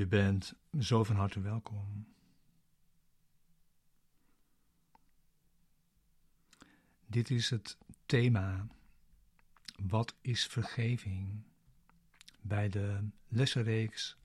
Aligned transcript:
Je 0.00 0.06
bent 0.06 0.54
zo 0.78 1.04
van 1.04 1.16
harte 1.16 1.40
welkom. 1.40 2.06
Dit 7.06 7.30
is 7.30 7.50
het 7.50 7.76
thema. 8.06 8.66
Wat 9.82 10.14
is 10.20 10.46
vergeving? 10.46 11.42
Bij 12.40 12.68
de 12.68 13.08
lessenreeks 13.28 14.16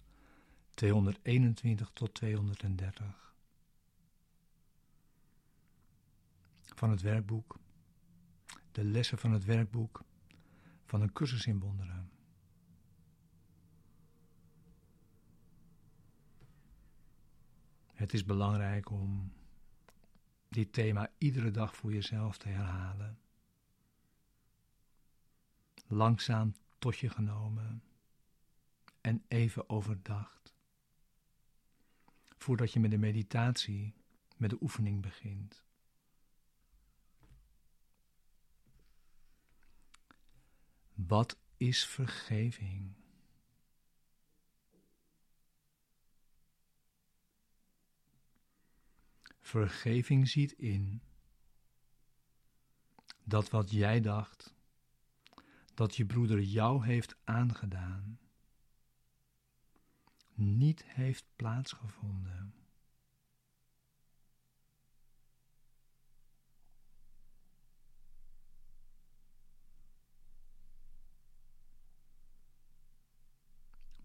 221 0.74 1.90
tot 1.94 2.14
230 2.14 3.34
van 6.76 6.90
het 6.90 7.02
werkboek, 7.02 7.60
de 8.72 8.84
lessen 8.84 9.18
van 9.18 9.32
het 9.32 9.46
werkboek 9.46 10.04
van 10.86 11.02
een 11.02 11.14
cursus 11.14 11.46
in 11.46 11.60
wonderen. 11.60 12.15
Het 18.06 18.14
is 18.14 18.26
belangrijk 18.26 18.90
om 18.90 19.34
dit 20.50 20.74
thema 20.74 21.12
iedere 21.18 21.52
dag 21.52 21.76
voor 21.76 21.94
jezelf 21.94 22.38
te 22.38 22.48
herhalen. 22.48 23.20
Langzaam 25.88 26.56
tot 26.80 26.98
je 26.98 27.10
genomen 27.10 27.84
en 29.02 29.24
even 29.28 29.70
overdacht. 29.70 30.56
Voordat 32.38 32.74
je 32.74 32.80
met 32.80 32.92
de 32.92 32.98
meditatie, 32.98 33.94
met 34.38 34.50
de 34.50 34.58
oefening 34.62 35.02
begint. 35.02 35.64
Wat 40.94 41.38
is 41.58 41.86
vergeving? 41.86 43.05
Vergeving 49.46 50.28
ziet 50.30 50.52
in 50.52 51.02
dat 53.24 53.50
wat 53.50 53.72
jij 53.72 54.02
dacht, 54.02 54.56
dat 55.74 55.96
je 55.96 56.06
broeder 56.06 56.42
jou 56.42 56.86
heeft 56.86 57.16
aangedaan, 57.24 58.20
niet 60.34 60.86
heeft 60.86 61.26
plaatsgevonden. 61.36 62.54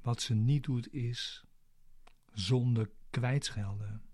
Wat 0.01 0.23
ze 0.23 0.35
niet 0.35 0.63
doet 0.63 0.93
is 0.93 1.45
zonde 2.33 2.91
kwijtschelden 3.11 4.09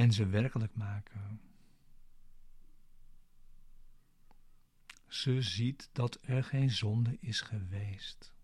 en 0.00 0.12
ze 0.12 0.26
werkelijk 0.26 0.74
maken. 0.74 1.40
Ze 5.06 5.42
ziet 5.42 5.88
dat 5.92 6.18
er 6.22 6.44
geen 6.44 6.70
zonde 6.70 7.16
is 7.20 7.40
geweest. 7.40 8.34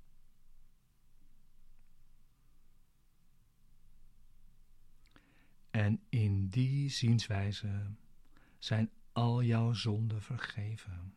En 5.71 6.01
in 6.09 6.49
die 6.49 6.91
zienswijze 6.91 7.91
zijn 8.59 8.91
al 9.13 9.43
jouw 9.43 9.73
zonden 9.73 10.23
vergeven. 10.23 11.15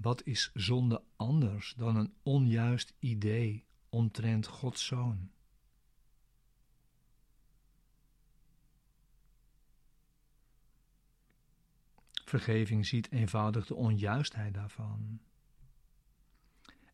Wat 0.00 0.26
is 0.26 0.50
zonde 0.54 1.02
anders 1.16 1.74
dan 1.76 1.96
een 1.96 2.14
onjuist 2.22 2.94
idee 2.98 3.64
omtrent 3.88 4.46
Gods 4.46 4.86
Zoon? 4.86 5.30
Vergeving 12.24 12.86
ziet 12.86 13.10
eenvoudig 13.10 13.66
de 13.66 13.74
onjuistheid 13.74 14.54
daarvan 14.54 15.20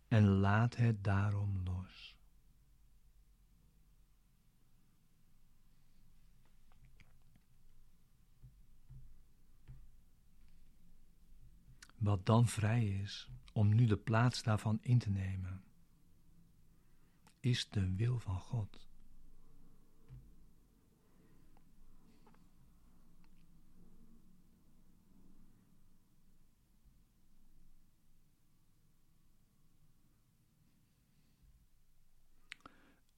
en 0.08 0.26
laat 0.26 0.76
het 0.76 1.04
daarom 1.04 1.60
los. 1.64 2.16
Wat 12.06 12.26
dan 12.26 12.48
vrij 12.48 12.86
is 12.86 13.28
om 13.52 13.74
nu 13.74 13.86
de 13.86 13.96
plaats 13.96 14.42
daarvan 14.42 14.78
in 14.82 14.98
te 14.98 15.10
nemen, 15.10 15.64
is 17.40 17.68
de 17.68 17.94
wil 17.94 18.18
van 18.18 18.40
God. 18.40 18.88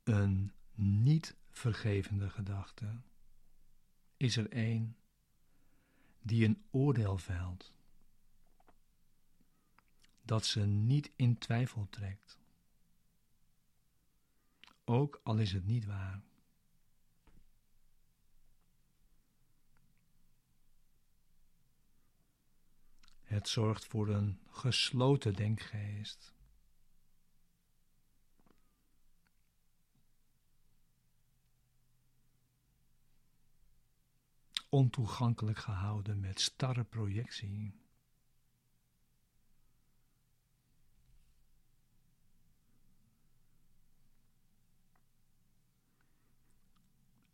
Een 0.04 0.52
niet 0.74 1.36
vergevende 1.50 2.30
gedachte 2.30 3.00
is 4.16 4.36
er 4.36 4.46
een 4.50 4.96
die 6.20 6.44
een 6.44 6.64
oordeel 6.70 7.18
velt 7.18 7.76
dat 10.28 10.46
ze 10.46 10.60
niet 10.60 11.10
in 11.16 11.38
twijfel 11.38 11.86
trekt. 11.90 12.38
Ook 14.84 15.20
al 15.22 15.38
is 15.38 15.52
het 15.52 15.66
niet 15.66 15.84
waar. 15.84 16.22
Het 23.22 23.48
zorgt 23.48 23.84
voor 23.84 24.08
een 24.08 24.40
gesloten 24.50 25.34
denkgeest. 25.34 26.34
Ontoegankelijk 34.68 35.58
gehouden 35.58 36.20
met 36.20 36.40
starre 36.40 36.84
projectie. 36.84 37.87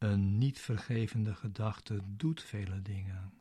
Een 0.05 0.39
niet 0.39 0.61
vergevende 0.61 1.35
gedachte 1.35 2.01
doet 2.05 2.43
vele 2.43 2.83
dingen. 2.83 3.33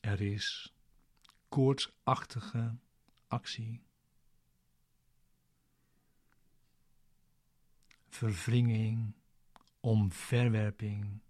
Er 0.00 0.20
is 0.20 0.74
koortsachtige 1.48 2.76
actie. 3.28 3.82
Verwringing, 8.08 9.12
omverwerping, 9.80 11.20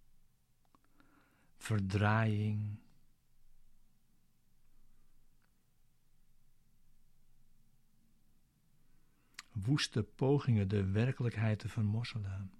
verdraaiing, 1.56 2.78
woeste 9.66 10.02
pogingen 10.02 10.68
de 10.68 10.90
werkelijkheid 10.90 11.58
te 11.58 11.68
vermorzelen. 11.68 12.50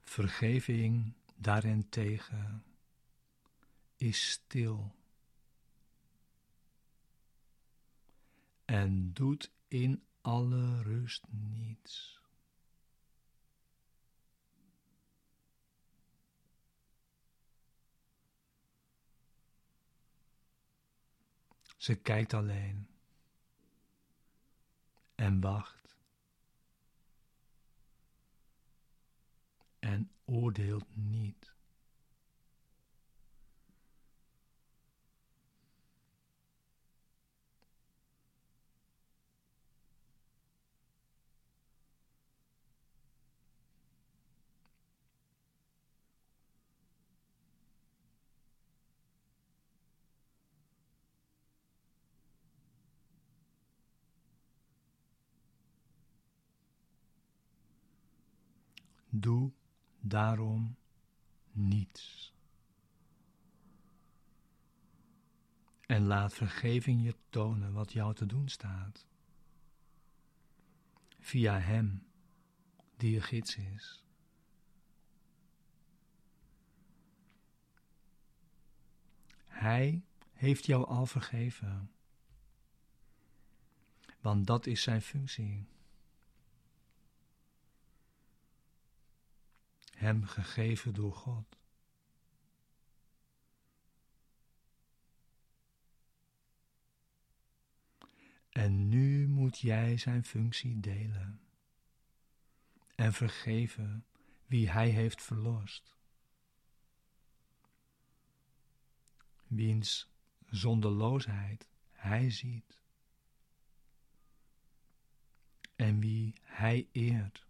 Vergeving 0.00 1.12
daarentegen 1.36 2.64
is 3.96 4.30
stil 4.30 4.94
en 8.64 9.12
doet 9.12 9.50
in 9.68 10.02
alle 10.20 10.82
rust 10.82 11.24
niets. 11.30 12.21
Ze 21.82 21.94
kijkt 21.94 22.34
alleen 22.34 22.88
en 25.14 25.40
wacht 25.40 25.96
en 29.78 30.10
oordeelt 30.24 30.86
niet. 30.96 31.54
Doe 59.14 59.52
daarom 60.00 60.76
niets. 61.50 62.34
En 65.86 66.02
laat 66.02 66.34
vergeving 66.34 67.02
je 67.04 67.14
tonen 67.28 67.72
wat 67.72 67.92
jou 67.92 68.14
te 68.14 68.26
doen 68.26 68.48
staat. 68.48 69.06
Via 71.18 71.58
Hem 71.58 72.06
die 72.96 73.10
je 73.10 73.20
gids 73.20 73.56
is. 73.56 74.04
Hij 79.46 80.04
heeft 80.32 80.66
jou 80.66 80.86
al 80.86 81.06
vergeven. 81.06 81.90
Want 84.20 84.46
dat 84.46 84.66
is 84.66 84.82
zijn 84.82 85.02
functie. 85.02 85.66
Hem 90.02 90.24
gegeven 90.24 90.94
door 90.94 91.12
God. 91.12 91.58
En 98.48 98.88
nu 98.88 99.28
moet 99.28 99.58
jij 99.58 99.96
zijn 99.96 100.24
functie 100.24 100.80
delen 100.80 101.40
en 102.94 103.12
vergeven 103.12 104.06
wie 104.46 104.70
hij 104.70 104.88
heeft 104.88 105.22
verlost. 105.22 105.96
Wiens 109.46 110.10
zonderloosheid 110.46 111.68
hij 111.90 112.30
ziet 112.30 112.80
en 115.76 116.00
wie 116.00 116.34
hij 116.42 116.88
eert 116.92 117.46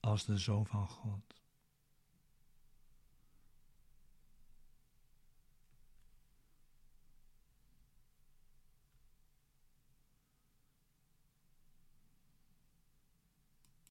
als 0.00 0.24
de 0.24 0.38
Zoon 0.38 0.66
van 0.66 0.88
God. 0.88 1.41